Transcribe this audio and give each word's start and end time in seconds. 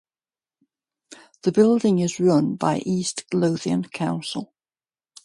The 1.43 1.51
building 1.51 1.99
is 1.99 2.19
run 2.19 2.55
by 2.55 2.79
East 2.79 3.25
Lothian 3.35 3.83
Council. 3.87 4.51